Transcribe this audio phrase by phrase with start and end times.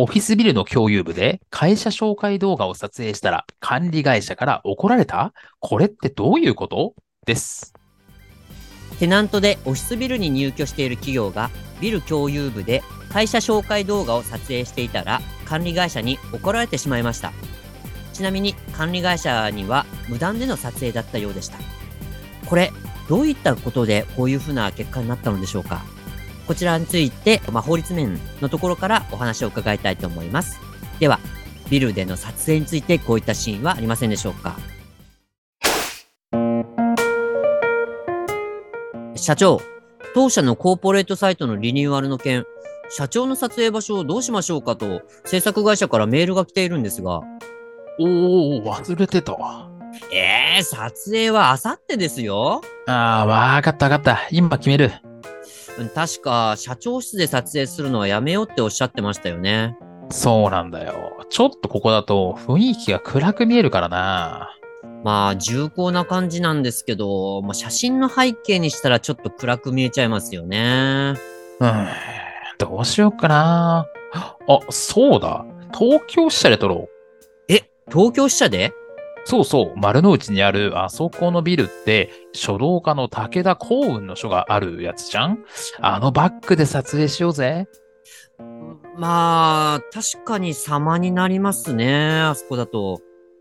[0.00, 5.32] オフィスビルの共有部で会社紹介動画を撮影したら管理会社から怒られた？
[5.58, 6.94] これってどういうこと？
[7.26, 7.74] です。
[9.00, 17.32] テナントでオフィスビルに入居している企業がビル共有部で会社紹介動画を撮影していたら管理会社に怒られてしまいました。
[18.12, 21.58] ちなみに管理会社には無断での撮影だったようでした。
[22.46, 22.70] これ
[23.08, 25.82] どういったことでこういうふうな結果になったのでしょうか？
[26.48, 30.58] こちらについて、まあ、法律面のところからお話を伺いたいと思います
[30.98, 31.20] では
[31.70, 34.56] ビルでの撮影についてこういったシーンはありませんでしょうか？
[39.14, 39.60] 社長、
[40.14, 42.46] 当社のコーポレートサイトのリニューアルの件、
[42.88, 47.20] 社長の撮影場所をどうしましょうかと、制作会社からメールが来ているんですが。
[47.98, 49.68] おー、忘れてたわ。
[50.12, 52.62] ええー、撮影はあさってですよ。
[52.86, 54.26] あー、わかったわかった。
[54.30, 54.92] 今決める。
[55.94, 59.76] 確か、社長室で撮影するのはやめようっておっしゃってましたよね。
[60.10, 61.18] そうなんだよ。
[61.28, 64.54] ちょっとここだと雰囲気が暗く見えるからな。
[65.04, 71.14] まあ、重厚な感じなんですけど、まあ、写真の背景にしたらちょっと暗く見えちゃいますよね。
[71.60, 71.88] うん、
[72.58, 73.86] どうしようかな。
[74.12, 74.36] あ、
[74.70, 75.44] そうだ。
[75.78, 77.52] 東京支社で撮ろう。
[77.52, 78.72] え、東京支社で？
[79.24, 85.44] そうそう、丸の内にあるあそこのビルって、書道家の武田幸雲の書があるやつじゃん？
[85.80, 87.66] あのバックで撮影しようぜ。
[88.96, 93.00] まあ、確かに様になりますね、あそこだと。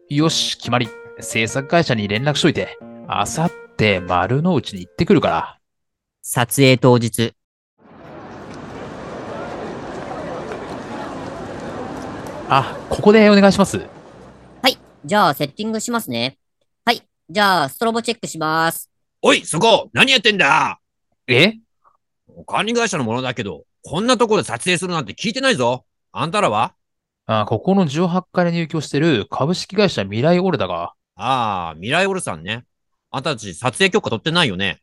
[0.09, 0.89] よし、決まり。
[1.19, 5.59] 制作会社に連絡しといて、あさって丸の内に行ってくるから。
[6.21, 7.33] 撮影当日。
[12.49, 13.77] あ、ここでお願いします。
[14.61, 14.77] はい。
[15.05, 16.37] じゃあ、セッティングしますね。
[17.27, 17.33] はい。
[17.33, 18.89] じゃあ、ストロボチェックします。
[19.21, 20.79] おい、そこ何やってんだ？
[21.27, 21.55] え？
[22.45, 25.85] 管理会社のものだけど、こんなところで撮影するなんて聞いてないぞ。
[26.11, 26.73] あんたらは？
[27.25, 30.93] あ、ここの18階で入居してる株式会社未来オルダが。
[31.15, 32.65] ああ、未来オルさんね。
[33.11, 34.81] あんたたち撮影許可取ってないよね？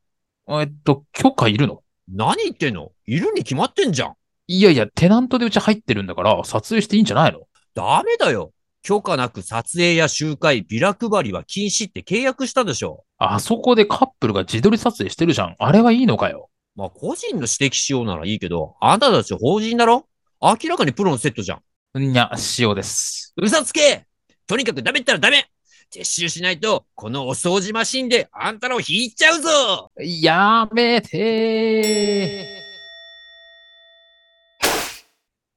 [0.49, 1.83] えっと、許可いるの？
[2.09, 2.93] 何言ってんの？
[3.07, 4.15] いるに決まってんじゃん。
[4.47, 7.41] いやいや、テナントでうち入ってるんだから、撮影していいんじゃないの？
[7.75, 8.53] ダメだよ。
[8.85, 13.05] 許可なく撮影や集会、ビラ配りは禁止って契約したでしょ。
[13.17, 15.57] あそこでカップルが自撮り撮影してるじゃん。
[15.59, 16.51] あれはいいのかよ。
[16.77, 20.07] まあ、個人の指摘しようならいいけど、あんたたち法人だろ？
[20.43, 21.55] 明らかにプロのセットじゃ
[21.95, 22.03] ん。
[22.03, 23.33] いや、塩です。
[23.39, 24.05] 嘘つけ
[24.47, 25.49] とにかくダメったらダメ
[25.91, 32.49] 撤収しないと、このお掃除マシンであんたらを引いちゃうぞやめて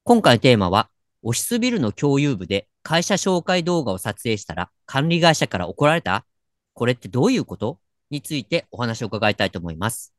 [0.06, 0.90] 今回のテーマは、
[1.24, 6.26] オフィスビルの共有部で会社紹介動画を撮影したら管理会社から怒られた？
[6.74, 7.80] これってどういうこと？
[8.10, 10.14] についてお話を伺いたいと思います。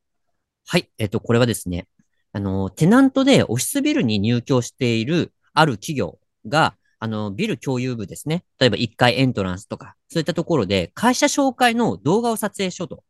[0.66, 0.90] はい。
[0.98, 1.86] えっと、これはですね、
[2.32, 8.44] あの、テナントでオフィスビルに入居しているある企業が、あの、ビル共有部ですね。
[8.58, 13.02] 例えば1階エントランスとか、そういったところで会社紹介の動画を撮影しようと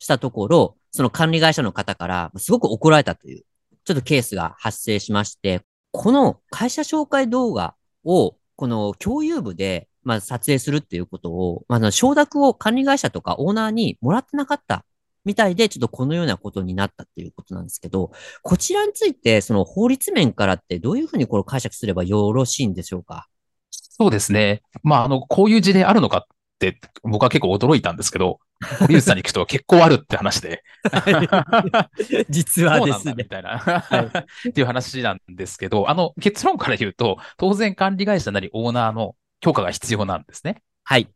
[0.00, 3.44] したところ、その管理会社の方からすごく怒られたという、
[3.84, 5.62] ちょっとケースが発生しまして、
[5.96, 14.84] この会社紹介動画を、この共有部で、まあ、撮影するっていうことを、まあ、承諾を管理会社とかオーナーにもらってなかった
[15.24, 18.10] みたいで、ちょっとこのようなことになったっていうことなんですけど、
[18.42, 23.28] こちらについて、その法律面からってどういうふうにこれ解釈すればよろしいんでしょうか？
[23.70, 24.62] そうですね。
[24.82, 26.33] まあ、あの、こういう事例あるのかっ、
[27.02, 28.40] 僕は結構驚いたんですけど、
[28.80, 30.62] 堀内さんに聞くと結構あるって話で。
[32.30, 40.62] 実そうなんだみたいな、っていう話なんですけど、あの、結論から言うと、当然管理会社なりオーナーの許可が必要なんですね。
[40.84, 41.08] はい。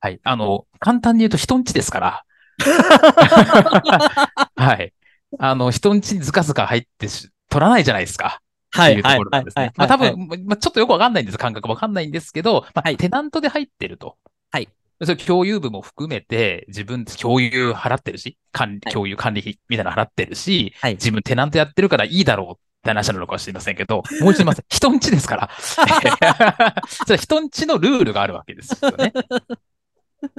[0.00, 0.20] はい。
[0.22, 2.24] あの、簡単に言うと人んちですから。
[4.56, 4.92] はい。
[5.38, 8.40] あの、人んちにずかずか入ってし取らないじゃないですか。
[8.70, 9.72] はっていうところなんですね。
[9.76, 11.38] まあ多分、まあ、ちょっとよくわかんないんです。
[11.38, 14.16] 感覚わかんないんですけど、まあ、テナントで入ってると。
[14.54, 14.68] はい。
[15.02, 22.54] それ共有部も含めて、自分共有払ってるし、管理、はい共有管理費みたいなの払ってるし、はい自分テナントやってるからいいだろうっ
[22.84, 24.62] て話なのかもしれませんけど、もう一度言います。
[24.70, 25.50] 人んちですから。
[26.86, 29.12] それ人んちのルールがあるわけですよね。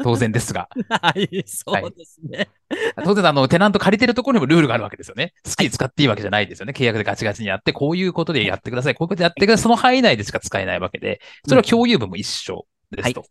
[0.01, 0.69] 当然ですが。
[0.89, 2.47] はい、そうですね。
[3.03, 5.33] 当然、あの、テナント借りてるところにもルールがあるわけですよね。
[5.43, 6.73] 好きに使っていいわけじゃないですよね。
[6.75, 8.95] 契約でガチガチにやって、こういうことでやってください。
[8.95, 9.63] こういうことでやってください。
[9.63, 13.21] その範囲内でしか使えないわけで、それは共有部も一緒ですと。
[13.21, 13.23] い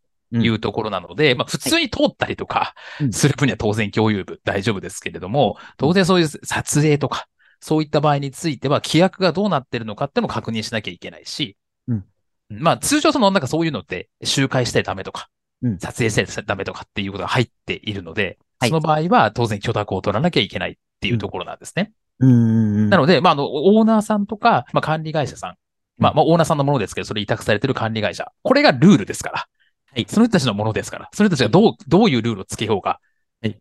[0.49, 7.27] うところなので、まあ普通に通ったりとかうんする分には当然共有部大丈夫ですけれども、当然そういう撮影とか、
[7.61, 11.57] そういった場合については規約がどうなってるのかっていうのを確認しなきゃいけないし、
[11.89, 12.05] うん
[12.51, 15.29] まあ通常そのなんかそういうのって集会してダメとか、
[15.63, 21.93] うん撮影してダメとかっていうことが入っているので、はいその場合は当然許諾を取らなきゃいけないっていうところなんですね。
[22.21, 22.91] うんうんうん。
[22.91, 25.55] なので、まあ、あの、オーナーさんとか、まあ、管理会社さん。
[25.99, 28.33] まあ、まあ、オーナーさんのものですけど、それ委託されてる管理会社。
[28.43, 29.47] これがルールですから。
[29.94, 31.08] はいその人たちのものですから。
[31.12, 33.00] その人たちがどう、どういうルールをつけようか。
[33.41, 33.58] はい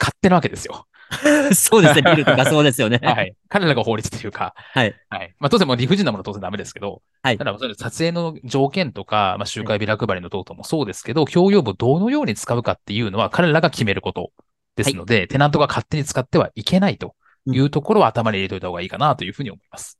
[0.00, 0.86] 勝手なわけですよ。
[1.54, 2.98] そうですね、ビルとかそうですよね。
[3.04, 3.34] はい。
[3.48, 4.54] 彼らが法律というか。
[4.56, 4.94] はい。
[5.08, 5.34] はい。
[5.38, 7.02] まあ、当然もう理不尽なものは当然ダメですけど。
[7.22, 14.32] はいただ、撮影の条件とか、まあ、集会ビラ配りの等々もそうですけど、共用部をどのように使うかっていうのは彼らが決めること
[14.76, 17.14] ですので、テナントが勝手に使ってはいけないと
[17.46, 19.98] いうところを頭に入れておいた方がいいかなというふうに思います。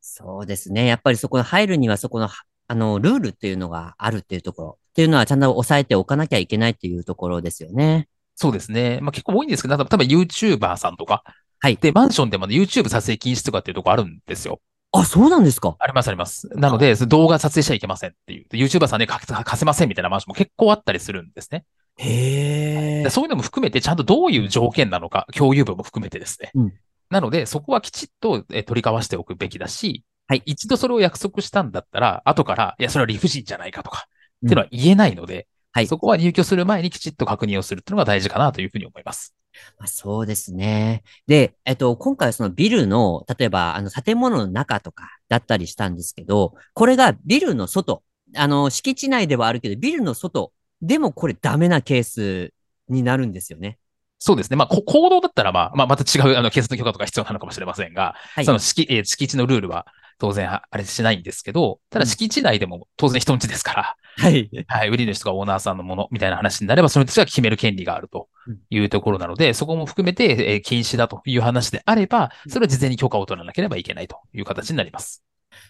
[0.00, 0.86] そうですね。
[0.86, 2.28] やっぱりそこの入るにはそこの、
[2.66, 8.08] あの、ルールっていうのがあるっていうところっていうのはちゃんと押さえておかなきゃいけないっていうところですよね。
[8.36, 8.98] そうですね。
[9.02, 11.22] まあ結構多いんですけど、例えば YouTuber さんとか。
[11.60, 14.60] はいで、マンションでもね YouTube 撮影禁止とかっていうとこあるんですよ。
[14.92, 15.76] あ、そうなんですか？
[15.78, 16.48] ありますあります。
[16.54, 18.46] なので、動画撮影しちゃいけませんっていう。
[18.48, 21.64] で YouTuber さんね、か貸せませんみたいなマンションも結構あったりするんですね。
[21.96, 26.50] へでそういうのも含めて、ちゃんとどういう条件なのか、共有部も含めてですね。
[26.54, 26.72] うん
[27.10, 34.10] なので、そこはきちっとえ取り交わしておくべきだし、はい一度それを約束したんだったら、後から、いや、それは理不尽じゃないかとか、っ
[34.40, 39.34] ていうのは言えないので、はいそこは入居する前にきちっと確認をするっていうのが大事かなというふうに思います。
[39.78, 41.02] まあ、そうですね。
[41.26, 48.02] で、えっと、今回はそのビルの、例えば、あの、建物の中とかだったりしたんですけど、これがビルの外、
[48.36, 52.52] あの、敷地内ではあるけど、ビルの外でもこれダメなケース
[52.88, 53.78] になるんですよね。
[54.18, 54.56] そうですね。
[54.56, 59.86] まあ、こ行動だったら、まあ、まあ、また違う、あの、警察の許可とか必要なのかもしれませんが、はいその敷、えー敷地のルールは
[60.18, 64.48] 当然、あれしないんですけど、ただうん敷地内でも当然人んちですから、はい。
[64.68, 68.28] はい、売り主とかオーナーさんのものみたいな話になれば、その人が決める権利があると
[68.70, 75.24] いうところなので、そこも含めて、えー禁止だという話であれば、それは事前に許可を取らなければいけないという形になります。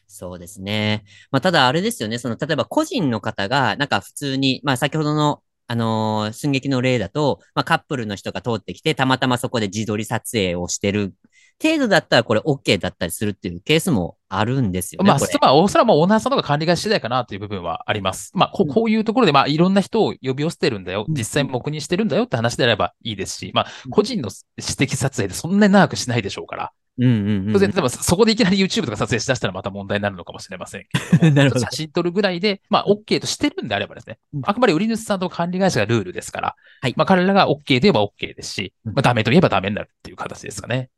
[0.06, 1.04] そうですね。
[1.30, 2.18] まあ、ただあれですよね。
[2.18, 11.14] その、例えば個人の方が、なんか普通に、まあ、先ほどの、あのー寸劇の例だと、まあ、カップルの人が通ってきて、たまたまそこで自撮り撮影をしてる
[11.62, 15.08] 程度だったら、これ OK だったりするっていうケースもあるんですよね。
[15.08, 18.32] まあ、そまあ、おそらくまあオーナーさんとか管理会社次第かなという部分はあります。
[18.34, 21.04] まあ、こうんこういうところで、まあ、いろんな人を呼び寄せてるんだよ。
[21.08, 26.72] うん実際黙認してるんだよって話であればいいですし、まあう、ん個人の私的撮影でそんなに長くしないでしょうから。
[26.98, 27.52] うんうんうん。
[27.52, 30.86] 当然、例えばそこでいきなり YouTube とか撮影しだしたらまた問題になるのかもしれません
[31.20, 34.18] けれど 写真撮るぐらいで、まあ、OK としてるんであればですね。
[34.32, 36.94] うん、あくまで売り主さんと管理会社がルールですから、はい。
[36.96, 38.92] まあ、彼らが OK と言えば OK ですし、うん。
[38.94, 40.90] まあ、ダメと言えばダメになるっていう形ですかね。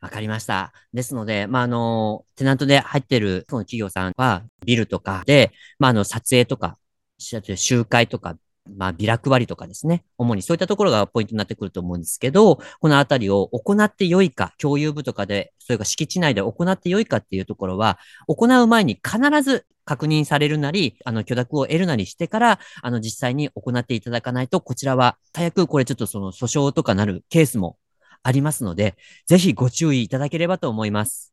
[0.00, 0.72] わかりました。
[0.94, 6.78] ですので、まあ、あの、テナントで入ってる、その企業さんは、ビルとかで、まあ、あの、撮影とか、
[7.18, 8.36] し集会とか、
[8.68, 10.04] まあ、ビラ配りとかですね。
[10.18, 27.76] 主にそういったところがポイントになってくると思うんですけど、このあたりを行って良いか、共有部とかで、それから敷地内で行って良いかっていうところは、行う前に必ず確認されるなり、あの、許諾を得るなりしてから、あの、実際に行っていただかないと、こちらは、早くこれちょっとその訴訟とかなるケースも
[28.22, 28.96] ありますので、
[29.26, 31.32] ぜひご注意いただければと思います。